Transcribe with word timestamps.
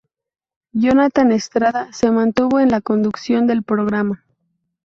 Jonathan 0.71 1.31
Estrada 1.31 1.93
se 1.93 2.09
mantuvo 2.09 2.59
en 2.59 2.69
la 2.71 2.81
conducción 2.81 3.45
del 3.45 3.61
programa. 3.61 4.25